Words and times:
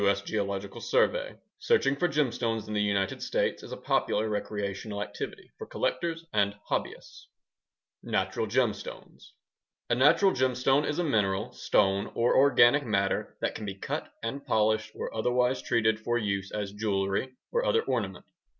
S. 0.03 0.23
Geological 0.23 0.81
Survey 0.81 1.17
Natural 1.19 1.35
Gemstones 1.35 1.59
Searching 1.59 1.95
for 1.95 2.07
gemstones 2.07 2.67
in 2.67 2.73
the 2.73 2.81
United 2.81 3.21
States 3.21 3.61
is 3.61 3.71
a 3.71 3.77
popular 3.77 4.27
recreational 4.27 4.99
activity 4.99 5.51
for 5.59 5.67
collectors 5.67 6.25
and 6.33 6.55
hobbyists 6.71 7.27
Natural 8.01 8.47
gemstones 8.47 9.33
A 9.91 9.93
natural 9.93 10.31
gemstone 10.31 10.87
is 10.87 10.97
a 10.97 11.03
mineral, 11.03 11.51
stone, 11.53 12.09
or 12.15 12.35
organic 12.35 12.83
matter 12.83 13.37
that 13.41 13.53
can 13.53 13.65
be 13.67 13.75
cut 13.75 14.11
and 14.23 14.43
polished 14.43 14.91
or 14.95 15.15
otherwise 15.15 15.61
treated 15.61 15.99
for 15.99 16.17
use 16.17 16.49
as 16.49 16.73
jewelry 16.73 17.35
or 17.51 17.63
other 17.63 17.83
ornament. 17.83 18.25